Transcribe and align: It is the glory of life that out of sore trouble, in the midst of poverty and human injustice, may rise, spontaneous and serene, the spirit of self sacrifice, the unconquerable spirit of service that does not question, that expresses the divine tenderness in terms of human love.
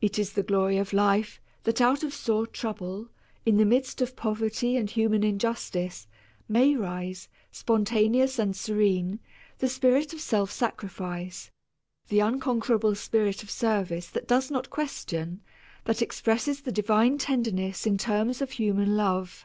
It 0.00 0.20
is 0.20 0.34
the 0.34 0.44
glory 0.44 0.78
of 0.78 0.92
life 0.92 1.40
that 1.64 1.80
out 1.80 2.04
of 2.04 2.14
sore 2.14 2.46
trouble, 2.46 3.08
in 3.44 3.56
the 3.56 3.64
midst 3.64 4.00
of 4.00 4.14
poverty 4.14 4.76
and 4.76 4.88
human 4.88 5.24
injustice, 5.24 6.06
may 6.48 6.76
rise, 6.76 7.28
spontaneous 7.50 8.38
and 8.38 8.54
serene, 8.54 9.18
the 9.58 9.68
spirit 9.68 10.12
of 10.12 10.20
self 10.20 10.52
sacrifice, 10.52 11.50
the 12.06 12.20
unconquerable 12.20 12.94
spirit 12.94 13.42
of 13.42 13.50
service 13.50 14.06
that 14.06 14.28
does 14.28 14.48
not 14.48 14.70
question, 14.70 15.40
that 15.86 16.02
expresses 16.02 16.60
the 16.60 16.70
divine 16.70 17.18
tenderness 17.18 17.84
in 17.84 17.98
terms 17.98 18.40
of 18.40 18.52
human 18.52 18.96
love. 18.96 19.44